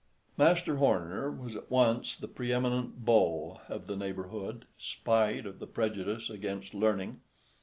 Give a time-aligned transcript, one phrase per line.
[0.35, 6.27] Master Horner was at once the preëminent beau of the neighborhood, spite of the prejudice
[6.27, 7.21] against learning.